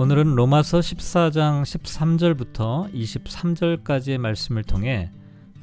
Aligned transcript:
오늘은 0.00 0.34
로마서 0.34 0.78
14장 0.78 1.60
13절부터 1.60 2.90
23절까지의 2.90 4.16
말씀을 4.16 4.64
통해 4.64 5.10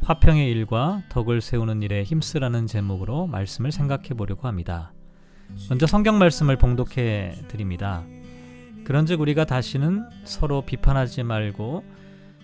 화평의 0.04 0.52
일과 0.52 1.02
덕을 1.09 1.41
세우는 1.41 1.81
일에 1.81 2.04
힘쓰라는 2.04 2.68
제목으로 2.68 3.25
말씀을 3.25 3.71
생각해 3.71 4.09
보려고 4.09 4.47
합니다. 4.47 4.93
먼저 5.70 5.88
성경 5.88 6.20
말씀을 6.20 6.55
봉독해 6.55 7.47
드립니다. 7.47 8.05
그런즉 8.84 9.21
우리가 9.21 9.45
다시는 9.45 10.05
서로 10.23 10.61
비판하지 10.61 11.23
말고 11.23 11.83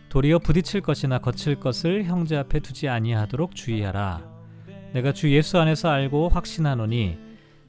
도리어 0.10 0.40
부딪힐 0.40 0.82
것이나 0.82 1.20
거칠 1.20 1.60
것을 1.60 2.06
형제 2.06 2.36
앞에 2.38 2.60
두지 2.60 2.90
아니하도록 2.90 3.54
주의하라. 3.54 4.28
내가 4.94 5.14
주 5.14 5.32
예수 5.32 5.60
안에서 5.60 5.90
알고 5.90 6.30
확신하노니 6.30 7.20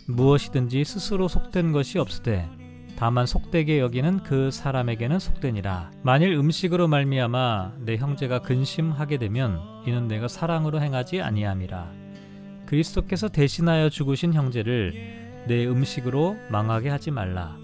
무엇이든지 0.08 0.82
스스로 0.84 1.28
속된 1.28 1.72
것이 1.72 1.98
없으되 1.98 2.63
다만 3.04 3.26
속되게 3.26 3.80
여기는 3.80 4.22
그 4.22 4.50
사람에게는 4.50 5.18
속되니라. 5.18 5.90
만일 6.00 6.32
음식으로 6.32 6.88
말미암아 6.88 7.72
내 7.80 7.98
형제가 7.98 8.38
근심하게 8.38 9.18
되면 9.18 9.60
이는 9.86 10.08
내가 10.08 10.26
사랑으로 10.26 10.80
행하지 10.80 11.20
아니함이라. 11.20 11.92
그리스도께서 12.64 13.28
대신하여 13.28 13.90
죽으신 13.90 14.32
형제를 14.32 15.44
내 15.46 15.66
음식으로 15.66 16.38
망하게 16.48 16.88
하지 16.88 17.10
말라. 17.10 17.58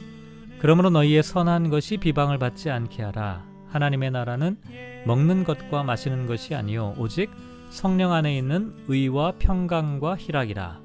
그러므로 0.59 0.91
너희의 0.91 1.23
선한 1.23 1.71
것이 1.71 1.97
비방을 1.97 2.37
받지 2.37 2.69
않게 2.69 3.03
하라. 3.03 3.43
하나님의 3.69 4.11
나라는 4.11 4.59
먹는 5.07 5.45
것과 5.45 5.85
마시는 5.85 6.27
것이 6.27 6.55
아니요 6.55 6.95
오직 6.99 7.31
성령 7.71 8.13
안에 8.13 8.37
있는 8.37 8.75
의와 8.89 9.33
평강과 9.39 10.17
희락이라. 10.19 10.81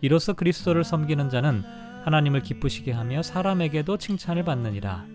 이로써 0.00 0.32
그리스도를 0.32 0.82
섬기는 0.82 1.30
자는 1.30 1.83
하나님을 2.04 2.42
기쁘시게 2.42 2.92
하며 2.92 3.22
사람에게도 3.22 3.96
칭찬을 3.96 4.44
받느니라. 4.44 5.06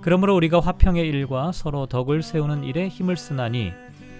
그러므로 0.00 0.34
우리가 0.36 0.60
화평의 0.60 1.06
일과 1.06 1.52
서로 1.52 1.86
덕을 1.86 2.22
세우는 2.22 2.64
일에 2.64 2.88
힘을 2.88 3.16
쓰나니 3.16 3.72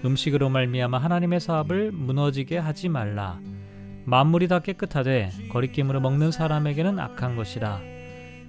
음식으로 0.05 0.49
말미암아 0.49 0.97
하나님의 0.97 1.39
사업을 1.39 1.91
무너지게 1.91 2.57
하지 2.57 2.89
말라. 2.89 3.39
만물이 4.05 4.49
다 4.49 4.59
깨끗하되 4.59 5.29
거리낌으로 5.51 6.01
먹는 6.01 6.31
사람에게는 6.31 6.99
악한 6.99 7.37
것이라. 7.37 7.79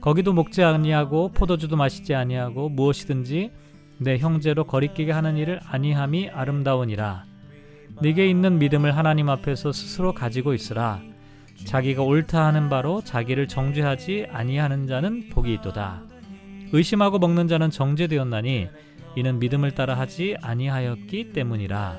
거기도 0.01 0.33
먹지 0.33 0.63
아니하고 0.63 1.31
포도주도 1.31 1.77
마시지 1.77 2.15
아니하고 2.15 2.69
무엇이든지 2.69 3.53
내 3.99 4.19
형제로 4.19 4.65
거리끼게 4.65 5.13
하는 5.13 5.37
일을 5.37 5.61
아니함이 5.65 6.31
아름다우니라. 6.31 7.25
네게 8.03 8.29
있는 8.29 8.59
믿음을 8.59 8.97
하나님 8.97 9.29
앞에서 9.29 9.71
스스로 9.71 10.13
가지고 10.13 10.55
있으라. 10.55 11.01
자기가 11.65 12.03
옳다 12.03 12.47
하는 12.47 12.69
바로 12.69 13.03
자기를 13.03 13.49
정죄하지 13.49 14.27
아니하는 14.31 14.87
자는 14.87 15.29
복이 15.31 15.53
있도다. 15.55 16.03
의심하고 16.73 17.19
먹는 17.19 17.49
자는 17.49 17.71
정죄되었나니 17.71 18.69
이는 19.17 19.39
믿음을 19.39 19.71
따라 19.73 19.95
하지 19.95 20.37
아니하였기 20.43 21.33
때문이라. 21.33 21.99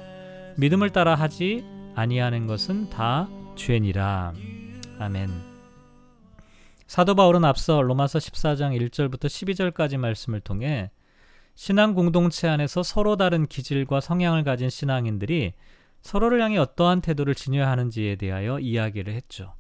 믿음을 0.58 0.90
따라 0.92 1.16
하지 1.16 1.66
아니하는 1.96 2.48
것은 2.48 2.90
다 2.90 3.30
죄니라. 3.56 4.34
아멘. 5.00 5.30
사도 6.88 7.16
바울은 7.16 7.44
앞서 7.46 7.82
로마서 7.82 8.20
14장 8.20 8.80
1절부터 8.90 9.26
12절까지 9.26 9.98
말씀을 9.98 10.40
통해 10.40 10.92
신앙 11.56 11.94
공동체 11.94 12.48
안에서 12.48 12.84
서로 12.84 13.16
다른 13.16 13.48
기질과 13.48 14.02
성향을 14.02 14.44
가진 14.44 14.70
신앙인들이 14.70 15.54
서로를 16.06 16.40
향해 16.40 16.60
어떠한 16.60 17.02
태도를 17.02 17.34
지녀야 17.34 17.68
하는지에 17.72 18.16
대하여 18.18 18.60
이야기를 18.60 19.12
했죠. 19.16 19.56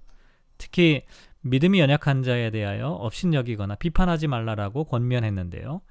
특히 0.59 1.01
믿음이 1.41 1.79
연약한 1.79 2.21
자에 2.21 2.51
대하여 2.51 2.89
업신여기거나 2.89 3.73
비판하지 3.73 4.27
말라라고 4.27 4.83
권면했는데요. 4.83 5.81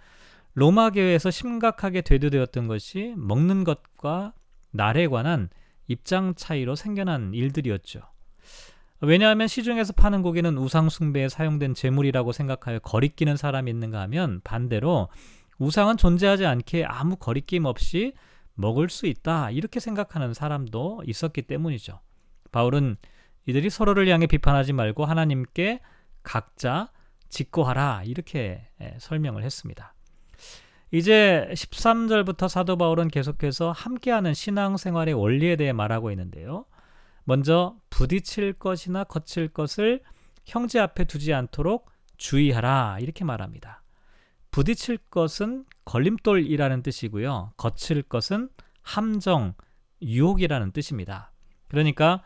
로마 0.55 0.91
교회에서 0.91 1.33
심각하게 1.33 2.03
되도되었던 2.03 2.69
것이 2.69 3.15
먹는 3.17 3.65
것과 3.65 4.33
날에 4.71 5.09
관한 5.09 5.49
입장 5.89 6.37
차이로 6.37 6.77
생겨난 6.77 7.35
일들이었죠. 7.35 8.03
왜냐하면 9.01 9.49
시중에서 9.49 9.95
파는 9.95 10.23
고기는 10.23 10.57
우상 10.57 10.89
숭배에 10.89 11.29
사용된 11.29 11.75
제물이라고 11.75 12.31
생각하여 12.31 12.79
거리끼는 12.79 13.37
사람이 13.37 13.69
있는가 13.73 14.01
하면 14.03 14.41
반대로 14.45 15.09
우상은 15.59 15.97
존재하지 15.97 16.47
않게 16.47 16.85
아무 16.85 17.17
거리낌 17.17 17.65
없이 17.65 18.13
먹을 18.55 18.89
수 18.89 19.07
있다. 19.07 19.51
이렇게 19.51 19.81
생각하는 19.81 20.35
사람도 20.35 21.03
있었기 21.07 21.43
때문이죠. 21.43 22.01
바울은 22.53 22.97
이들이 23.47 23.69
서로를 23.71 24.09
향해 24.09 24.27
비판하지 24.27 24.73
말고 24.73 25.05
하나님께 25.05 25.81
각자 26.23 26.91
직고하라. 27.29 28.05
이렇게 28.05 28.69
예, 28.81 28.97
설명을 28.99 29.43
했습니다. 29.43 29.95
이제 30.91 31.49
13절부터 31.53 32.49
사도 32.49 32.77
바울은 32.79 33.09
계속해서 33.09 33.73
함께하는 33.73 34.33
신앙생활의 34.33 35.15
원리에 35.15 35.57
대해 35.57 35.73
말하고 35.73 36.11
있는데요. 36.13 36.67
먼저 37.25 37.77
부딪힐 37.91 38.53
것이나 38.55 39.03
거칠 39.05 39.49
것을 39.49 40.03
형제 40.45 40.79
앞에 40.79 41.05
두지 41.05 41.35
않도록 41.35 41.91
주의하라. 42.17 42.99
이렇게 43.01 43.25
말합니다. 43.25 43.83
부딪힐 44.55 44.99
것은 45.11 45.65
걸림돌이라는 45.85 46.85
뜻이고요. 46.85 47.55
거칠 47.57 48.03
것은 48.03 48.51
함정, 48.83 49.55
유혹이라는 50.01 50.71
뜻입니다. 50.71 51.33
그러니까 51.67 52.23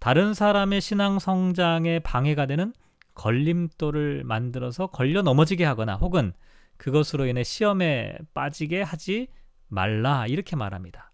다른 0.00 0.34
사람의 0.34 0.80
신앙 0.80 1.20
성장에 1.20 2.00
방해가 2.00 2.46
되는 2.46 2.74
걸림돌을 3.14 4.24
만들어서 4.24 4.88
걸려 4.88 5.22
넘어지게 5.22 5.64
하거나 5.64 5.94
혹은 5.94 6.32
그것으로 6.76 7.26
인해 7.26 7.44
시험에 7.44 8.18
빠지게 8.34 8.82
하지 8.82 9.28
말라 9.68 10.26
이렇게 10.26 10.56
말합니다. 10.56 11.12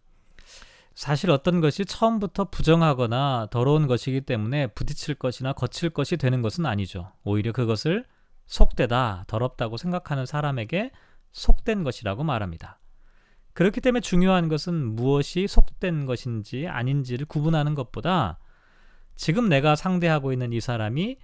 사실 0.94 1.30
어떤 1.32 1.60
것이 1.60 1.84
처음부터 1.84 2.44
부정하거나 2.44 3.48
더러운 3.50 3.86
것이기 3.86 4.22
때문에 4.22 4.68
부딪힐 4.68 5.16
것이나 5.16 5.52
거칠 5.52 5.90
것이 5.90 6.16
되는 6.16 6.40
것은 6.40 6.64
아니죠. 6.64 7.12
오히려 7.24 7.52
그것을 7.52 8.06
속되다, 8.46 9.24
더럽다고 9.26 9.76
생각하는 9.76 10.26
사람에게 10.26 10.90
속된 11.32 11.84
것이라고 11.84 12.24
말합니다. 12.24 12.80
그렇기 13.52 13.80
때문에 13.80 14.00
중요한 14.00 14.48
것은 14.48 14.74
무엇이 14.74 15.46
속된 15.46 16.06
것인지 16.06 16.68
아닌지를 16.68 17.26
구분하는 17.26 17.74
것보다 17.74 18.38
지금 19.14 19.48
내가 19.48 19.76
상대하고 19.76 20.32
있는 20.32 20.52
이 20.52 20.60
사람이 20.60 21.18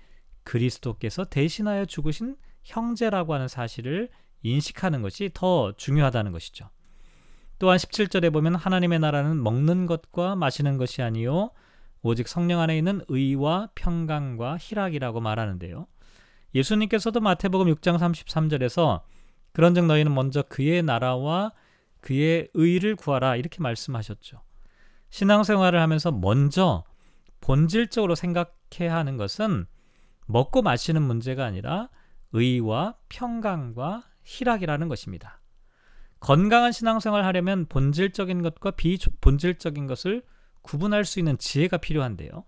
그리스도께서 0.44 1.24
대신하여 1.24 1.84
죽으신 1.84 2.36
형제라고 2.64 3.34
하는 3.34 3.48
사실을 3.48 4.08
인식하는 4.42 5.02
것이 5.02 5.30
더 5.34 5.72
중요하다는 5.76 6.32
것이죠. 6.32 6.70
또한 7.58 7.76
17절에 7.76 8.32
보면 8.32 8.56
하나님의 8.56 8.98
나라는 8.98 9.42
먹는 9.42 9.86
것과 9.86 10.34
마시는 10.34 10.78
것이 10.78 11.02
아니요 11.02 11.50
오직 12.02 12.26
성령 12.26 12.60
안에 12.60 12.76
있는 12.76 13.02
의와 13.08 13.68
평강과 13.74 14.58
희락이라고 14.58 15.20
말하는데요. 15.20 15.86
예수님께서도 16.54 17.20
마태복음 17.20 17.72
6장 17.74 17.98
33절에서 17.98 19.02
그런 19.52 19.74
즉 19.74 19.86
너희는 19.86 20.14
먼저 20.14 20.42
그의 20.42 20.82
나라와 20.82 21.52
그의 22.00 22.48
의를 22.54 22.96
구하라 22.96 23.36
이렇게 23.36 23.60
말씀하셨죠. 23.60 24.42
신앙생활을 25.10 25.80
하면서 25.80 26.10
먼저 26.10 26.84
본질적으로 27.40 28.14
생각해야 28.14 28.94
하는 28.94 29.16
것은 29.16 29.66
먹고 30.26 30.62
마시는 30.62 31.02
문제가 31.02 31.44
아니라 31.44 31.90
의와 32.32 32.96
평강과 33.08 34.04
희락이라는 34.24 34.88
것입니다. 34.88 35.40
건강한 36.20 36.72
신앙생활을 36.72 37.26
하려면 37.26 37.66
본질적인 37.66 38.42
것과 38.42 38.70
비본질적인 38.72 39.86
것을 39.86 40.22
구분할 40.62 41.04
수 41.04 41.18
있는 41.18 41.36
지혜가 41.36 41.78
필요한데요. 41.78 42.44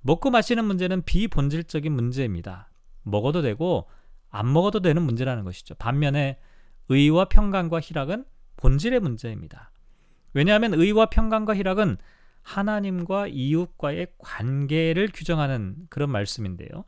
먹고 0.00 0.30
마시는 0.30 0.64
문제는 0.64 1.02
비본질적인 1.02 1.92
문제입니다. 1.92 2.70
먹어도 3.06 3.42
되고 3.42 3.88
안 4.28 4.52
먹어도 4.52 4.80
되는 4.80 5.02
문제라는 5.02 5.44
것이죠. 5.44 5.74
반면에 5.76 6.38
의와 6.88 7.26
평강과 7.26 7.80
희락은 7.80 8.24
본질의 8.56 9.00
문제입니다. 9.00 9.70
왜냐하면 10.34 10.74
의와 10.74 11.06
평강과 11.06 11.56
희락은 11.56 11.96
하나님과 12.42 13.28
이웃과의 13.28 14.08
관계를 14.18 15.08
규정하는 15.12 15.86
그런 15.88 16.10
말씀인데요. 16.10 16.84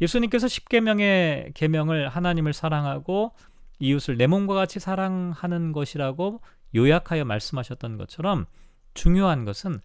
예수님께서 0.00 0.48
십계명의 0.48 1.52
계명을 1.54 2.08
하나님을 2.08 2.52
사랑하고 2.52 3.32
이웃을 3.78 4.16
내 4.16 4.26
몸과 4.26 4.54
같이 4.54 4.78
사랑하는 4.78 5.72
것이라고 5.72 6.40
요약하여 6.74 7.24
말씀하셨던 7.24 7.96
것처럼 7.96 8.46
중요한 8.94 9.44
것은 9.44 9.80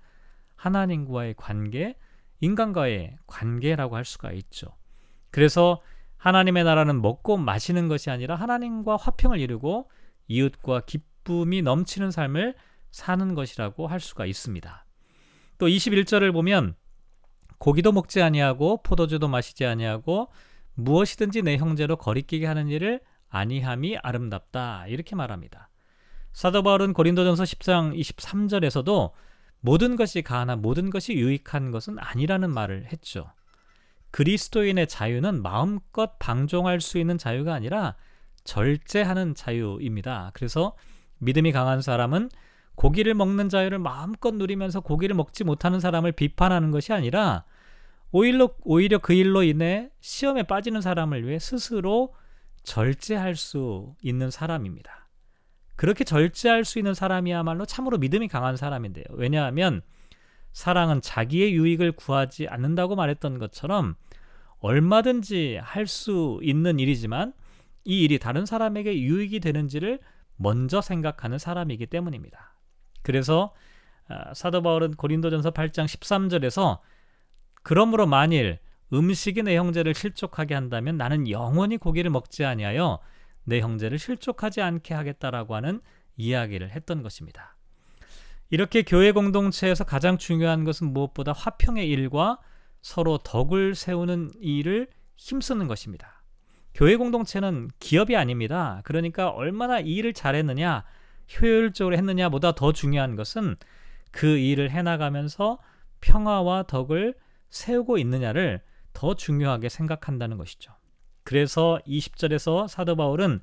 하나님과의 0.56 1.36
관계, 1.38 1.96
인간과의 2.40 3.18
관계라고 3.28 3.96
할 3.96 4.06
수가 4.06 4.32
있죠. 4.34 4.68
그래서 5.36 5.82
하나님의 6.16 6.64
나라는 6.64 7.02
먹고 7.02 7.36
마시는 7.36 7.90
것이 7.90 8.10
아니라 8.10 8.36
하나님과 8.36 8.96
화평을 8.96 9.42
이루고 9.42 9.92
이웃과 10.30 10.84
기쁨이 10.86 11.62
넘치는 11.62 12.10
삶을 12.10 12.56
사는 12.90 13.36
것이라고 13.36 13.88
할 13.88 14.00
수가 14.00 14.28
있습니다. 14.28 14.86
또 15.58 15.68
21절을 15.68 16.32
보면 16.32 16.76
고기도 17.58 17.92
먹지 17.92 18.22
아니하고 18.22 18.82
포도주도 18.82 19.28
마시지 19.28 19.66
아니하고 19.66 20.32
무엇이든지 20.76 21.42
내 21.42 21.58
형제로 21.58 21.98
거리끼게 21.98 22.46
하는 22.46 22.70
일을 22.70 23.02
아니함이 23.28 23.98
아름답다. 23.98 24.88
이렇게 24.88 25.18
말합니다. 25.18 25.70
사도 26.32 26.64
바울은 26.64 26.94
고린도전서 26.94 27.44
10장 27.44 28.00
23절에서도 28.00 29.12
모든 29.60 29.98
것이 29.98 30.22
가하나 30.22 30.56
모든 30.56 30.90
것이 30.90 31.14
유익한 31.14 31.72
것은 31.72 32.00
아니라는 32.00 32.54
말을 32.54 32.86
했죠. 32.94 33.34
그리스도인의 34.16 34.88
자유는 34.88 35.42
마음껏 35.42 36.18
방종할 36.20 36.80
수 36.80 36.98
있는 36.98 37.18
자유가 37.18 37.54
아니라 37.54 37.96
절제하는 38.46 39.36
자유입니다. 39.36 40.32
그래서 40.34 40.78
믿음이 41.18 41.52
강한 41.52 41.82
사람은 41.82 42.30
고기를 42.76 43.14
먹는 43.14 43.50
자유를 43.50 43.78
마음껏 43.80 44.34
누리면서 44.34 44.80
고기를 44.80 45.18
먹지 45.18 45.44
못하는 45.44 45.82
사람을 45.82 46.14
비판하는 46.14 46.72
것이 46.72 46.94
아니라 46.94 47.44
오히려, 48.14 48.56
오히려 48.64 49.00
그 49.00 49.12
일로 49.12 49.44
인해 49.44 49.90
시험에 50.00 50.44
빠지는 50.44 50.80
사람을 50.80 51.28
위해 51.28 51.38
스스로 51.38 52.14
절제할 52.64 53.36
수 53.36 53.96
있는 54.02 54.32
사람입니다. 54.32 55.10
그렇게 55.76 56.06
절제할 56.06 56.64
수 56.64 56.80
있는 56.80 56.94
사람이야말로 56.94 57.66
참으로 57.66 57.98
믿음이 57.98 58.30
강한 58.30 58.56
사람인데요. 58.56 59.04
왜냐하면 59.10 59.82
사랑은 60.56 61.02
자기의 61.02 61.54
유익을 61.54 61.92
구하지 61.92 62.48
않는다고 62.48 62.96
말했던 62.96 63.40
것처럼 63.40 63.96
얼마든지 64.60 65.60
할 65.62 65.86
수 65.86 66.40
있는 66.42 66.80
일이지만 66.80 67.34
이 67.84 68.04
일이 68.04 68.18
다른 68.20 68.46
사람에게 68.46 69.02
유익이 69.02 69.42
되는지를 69.42 70.00
먼저 70.38 70.80
생각하는 70.80 71.40
사람이기 71.40 71.88
때문입니다. 71.88 72.56
그래서 73.02 73.54
아, 74.08 74.34
사도 74.34 74.64
바울은 74.64 74.94
고린도전서 74.94 75.52
8장 75.52 75.86
13절에서 75.88 76.80
그러므로 77.62 78.08
만일 78.08 78.60
음식이 78.94 79.44
내 79.44 79.58
형제를 79.58 79.94
실족하게 79.94 80.56
한다면 80.56 80.96
나는 80.96 81.30
영원히 81.30 81.76
고기를 81.76 82.10
먹지 82.12 82.46
아니하여 82.46 83.02
내 83.44 83.60
형제를 83.60 84.00
실족하지 84.00 84.62
않게 84.62 84.94
하겠다라고 84.94 85.54
하는 85.54 85.82
이야기를 86.16 86.72
했던 86.72 87.04
것입니다. 87.04 87.55
이렇게 88.50 88.84
교회 88.84 89.12
공동체에서 89.12 89.84
가장 89.84 90.18
중요한 90.18 90.64
것은 90.64 90.94
무엇보다 90.94 91.32
화평의 91.32 91.88
일과 91.90 92.40
서로 92.82 93.18
덕을 93.18 93.76
세우는 93.76 94.32
일을 94.40 94.88
힘쓰는 95.16 95.68
것입니다. 95.68 96.24
교회 96.74 96.96
공동체는 96.98 97.70
기업이 97.80 98.16
아닙니다. 98.16 98.82
그러니까 98.84 99.30
얼마나 99.30 99.80
일을 99.80 100.14
잘했느냐, 100.14 100.84
효율적으로 101.42 101.96
했느냐보다 101.96 102.54
더 102.54 102.72
중요한 102.72 103.16
것은 103.16 103.56
그 104.12 104.38
일을 104.38 104.70
해나가면서 104.70 105.58
평화와 106.02 106.64
덕을 106.64 107.16
세우고 107.50 107.98
있느냐를 107.98 108.62
더 108.94 109.16
중요하게 109.16 109.70
생각한다는 109.70 110.38
것이죠. 110.38 110.74
그래서 111.24 111.80
20절에서 111.88 112.68
사도 112.68 112.96
바울은 112.96 113.42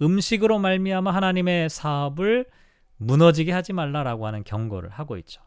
음식으로 0.00 0.58
말미암아 0.58 1.12
하나님의 1.12 1.70
사업을 1.70 2.46
무너지게 3.06 3.52
하지 3.52 3.72
말라라고 3.72 4.26
하는 4.26 4.44
경고를 4.44 4.90
하고 4.90 5.16
있죠. 5.18 5.42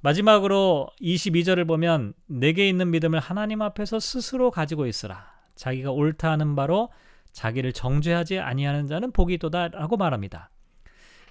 마지막으로 0.00 0.88
22절을 1.00 1.66
보면 1.66 2.14
내게 2.26 2.68
있는 2.68 2.90
믿음을 2.90 3.20
하나님 3.20 3.60
앞에서 3.60 4.00
스스로 4.00 4.50
가지고 4.50 4.86
있으라. 4.86 5.26
자기가 5.56 5.90
옳다 5.90 6.30
하는 6.30 6.56
바로 6.56 6.88
자기를 7.32 7.72
정죄하지 7.72 8.38
아니하는 8.38 8.86
자는 8.86 9.12
복이 9.12 9.34
있도다라고 9.34 9.96
말합니다. 9.96 10.50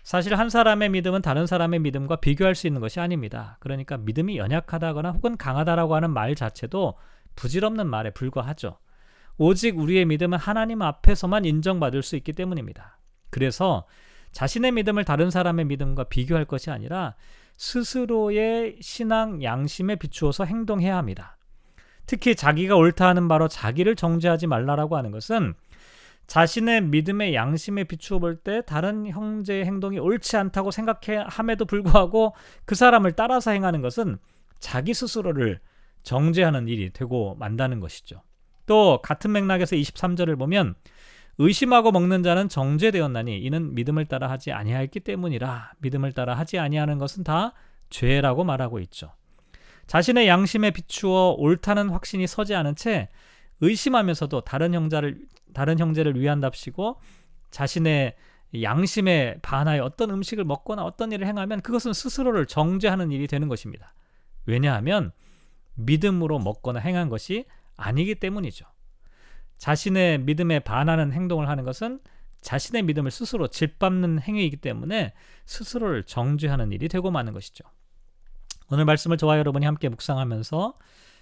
사실 0.04 0.36
한 0.36 0.50
사람의 0.50 0.90
믿음은 0.90 1.22
다른 1.22 1.46
사람의 1.46 1.80
믿음과 1.80 2.18
비교할 2.18 2.56
수 2.56 2.68
있는 2.68 2.80
것이 2.80 3.00
아닙니다. 3.00 3.58
그러니까 3.60 3.98
믿음이 3.98 4.38
연약하다거나 4.38 5.12
혹은 5.12 5.36
강하다라고 5.36 5.96
하는 5.96 6.12
말 6.12 6.36
자체도 6.36 6.96
부질없는 7.36 7.88
말에 7.88 8.12
불과하죠. 8.12 8.80
오직 9.38 9.78
우리의 9.78 10.06
믿음은 10.06 10.38
하나님 10.38 10.82
앞에서만 10.82 11.46
인정받을 11.46 12.04
수 12.04 12.16
있기 12.16 12.34
때문입니다. 12.34 13.00
그래서 13.30 13.86
자신의 14.32 14.72
믿음을 14.74 15.04
다른 15.04 15.30
사람의 15.32 15.66
믿음과 15.66 16.06
비교할 16.06 16.46
것이 16.46 16.72
아니라 16.72 17.16
스스로의 17.58 18.78
신앙 18.82 19.44
양심에 19.44 19.96
비추어서 19.98 20.46
행동해야 20.46 20.96
합니다. 20.98 21.38
특히 22.06 22.36
자기가 22.36 22.76
옳다 22.76 23.08
하는 23.08 23.28
바로 23.28 23.48
자기를 23.48 23.96
정죄하지 23.96 24.48
말라라고 24.48 24.98
하는 24.98 25.12
것은 25.12 25.54
자신의 26.28 26.82
믿음의 26.84 27.34
양심에 27.34 27.86
비추어 27.86 28.20
볼 28.20 28.38
때 28.44 28.62
다른 28.66 29.08
형제의 29.08 29.66
행동이 29.66 30.00
옳지 30.00 30.38
않다고 30.38 30.72
생각함에도 30.72 31.66
불구하고 31.66 32.36
그 32.66 32.76
사람을 32.76 33.14
따라서 33.14 33.52
행하는 33.52 33.82
것은 33.82 34.20
자기 34.60 34.94
스스로를 34.94 35.60
정죄하는 36.04 36.68
일이 36.68 36.92
되고 36.92 37.36
만다는 37.36 37.80
것이죠. 37.80 38.22
또 38.66 39.02
같은 39.02 39.32
맥락에서 39.32 39.76
23절을 39.76 40.38
보면 40.38 40.76
의심하고 41.40 41.92
먹는 41.92 42.22
자는 42.22 42.50
정죄되었나니 42.50 43.40
이는 43.40 43.74
믿음을 43.74 44.06
따라 44.06 44.30
하지 44.30 44.52
아니하였기 44.52 45.00
때문이라 45.00 45.72
믿음을 45.80 46.12
따라 46.12 46.34
하지 46.38 46.60
아니하는 46.60 46.98
것은 46.98 47.24
다 47.24 47.54
죄라고 47.90 48.44
말하고 48.44 48.80
있죠. 48.82 49.14
자신의 49.88 50.28
양심에 50.28 50.72
비추어 50.72 51.36
옳다는 51.38 51.90
확신이 51.90 52.28
서지 52.28 52.54
않은 52.56 52.76
채 52.76 53.08
의심하면서도 53.62 54.42
다른 54.42 54.74
형제를 54.74 55.22
다른 55.54 55.80
형제를 55.80 56.20
위한답시고 56.20 57.00
자신의 57.52 58.16
양심에 58.62 59.38
반하여 59.42 59.86
어떤 59.86 60.10
음식을 60.12 60.44
먹거나 60.44 60.84
어떤 60.84 61.14
일을 61.14 61.26
행하면 61.26 61.62
그것은 61.62 61.94
스스로를 61.94 62.48
정죄하는 62.48 63.12
일이 63.12 63.28
되는 63.28 63.48
것입니다. 63.48 63.94
왜냐하면 64.46 65.12
믿음으로 65.76 66.40
먹거나 66.40 66.80
행한 66.80 67.08
것이 67.08 67.46
아니기 67.78 68.16
때문이죠. 68.16 68.66
자신의 69.60 70.20
믿음에 70.20 70.60
반하는 70.60 71.12
행동을 71.12 71.48
하는 71.48 71.64
것은 71.64 72.00
자신의 72.42 72.84
믿음을 72.84 73.12
스스로 73.12 73.48
짓밟는 73.48 74.22
행위이기 74.22 74.58
때문에 74.58 75.14
스스로를 75.46 76.04
정죄하는 76.06 76.72
일이 76.72 76.88
되고 76.88 77.12
마는 77.12 77.34
것이죠. 77.34 77.66
오늘 78.72 78.86
말씀을 78.86 79.18
저와 79.18 79.38
여러분이 79.38 79.66
함께 79.66 79.90
묵상하면서 79.90 80.74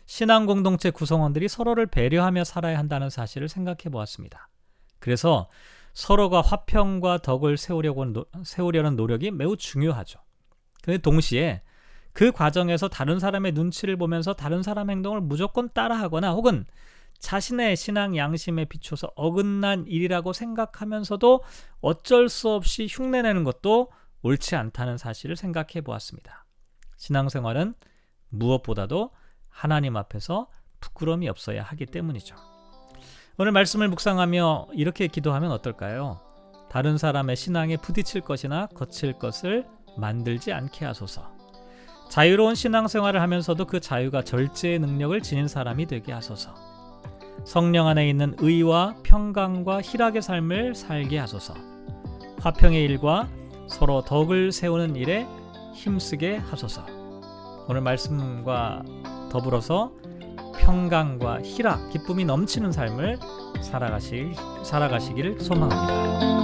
신앙 0.06 0.46
공동체 0.46 0.92
구성원들이 0.92 1.48
서로를 1.48 1.88
배려하며 1.88 2.44
살아야 2.44 2.78
한다는 2.78 3.10
사실을 3.10 3.50
생각해 3.50 3.90
보았습니다. 3.92 4.48
그래서 5.00 5.50
서로가 5.94 6.42
화평과 6.42 7.24
덕을 7.24 7.58
세우려는 7.58 8.96
노력이 8.96 9.32
매우 9.32 9.58
중요하죠. 9.58 10.20
근데 10.84 11.00
동시에 11.00 11.64
그 12.14 12.32
과정에서 12.32 12.88
다른 12.88 13.20
사람의 13.20 13.54
눈치를 13.54 13.98
보면서 13.98 14.34
다른 14.34 14.62
사람 14.62 14.90
행동을 14.90 15.22
무조건 15.22 15.70
따라하거나 15.74 16.32
혹은 16.32 16.66
자신의 17.20 17.76
신앙 17.76 18.16
양심에 18.16 18.66
비춰서 18.66 19.12
어긋난 19.16 19.86
일이라고 19.88 20.34
생각하면서도 20.34 21.44
어쩔 21.82 22.30
수 22.30 22.50
없이 22.50 22.88
흉내내는 22.90 23.44
것도 23.44 23.92
옳지 24.22 24.56
않다는 24.56 24.98
사실을 24.98 25.36
생각해 25.36 25.82
보았습니다. 25.84 26.46
신앙생활은 26.98 27.76
무엇보다도 28.30 29.12
하나님 29.50 29.98
앞에서 29.98 30.50
부끄러움이 30.80 31.28
없어야 31.30 31.64
하기 31.64 31.88
때문이죠. 31.88 32.36
오늘 33.38 33.52
말씀을 33.52 33.88
묵상하며 33.90 34.70
이렇게 34.74 35.08
기도하면 35.08 35.52
어떨까요? 35.52 36.20
다른 36.70 36.98
사람의 36.98 37.36
신앙에 37.36 37.78
부딪힐 37.78 38.22
것이나 38.22 38.68
거칠 38.68 39.14
것을 39.14 39.68
만들지 39.96 40.52
않게 40.52 40.86
하소서. 40.86 41.32
자유로운 42.10 42.56
신앙생활을 42.56 43.22
하면서도 43.22 43.66
그 43.66 43.80
자유가 43.80 44.24
절제의 44.24 44.80
능력을 44.80 45.20
지닌 45.22 45.48
사람이 45.48 45.86
되게 45.88 46.12
하소서. 46.12 46.56
성령 47.48 47.88
안에 47.88 48.10
있는 48.10 48.36
의와 48.40 48.96
평강과 49.04 49.82
희락의 49.82 50.22
삶을 50.22 50.76
살게 50.76 51.18
하소서. 51.18 51.54
화평의 52.42 52.84
일과 52.84 53.30
서로 53.70 54.02
덕을 54.02 54.52
세우는 54.52 54.98
일에 54.98 55.26
힘쓰게 55.74 56.36
하소서. 56.36 56.86
오늘 57.70 57.80
말씀과 57.80 58.84
더불어서 59.32 59.94
평강과 60.60 61.44
희락, 61.44 61.90
기쁨이 61.90 62.26
넘치는 62.26 62.74
삶을 62.74 63.18
살아가시, 63.62 64.34
살아가시기를 64.64 65.40
소망합니다. 65.40 66.37